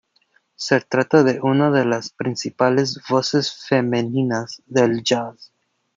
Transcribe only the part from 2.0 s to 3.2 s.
principales